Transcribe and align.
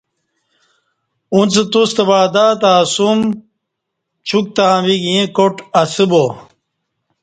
اݩڅ 1.33 1.53
توستہ 1.71 2.03
وعدہ 2.09 2.45
تہ 2.61 2.69
اسوم 2.83 3.19
چوک 4.27 4.45
تاویک 4.55 5.01
ییں 5.07 5.25
کاٹ 5.35 5.55
اسہ 5.81 6.05
با 6.09 6.23